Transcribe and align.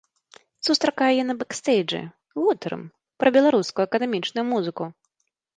Сустракаю 0.67 1.09
яе 1.17 1.25
на 1.27 1.35
бэкстэйджы, 1.41 2.01
гутарым 2.41 2.83
пра 3.25 3.33
беларускую 3.39 3.85
акадэмічную 3.89 4.45
музыку. 4.57 4.83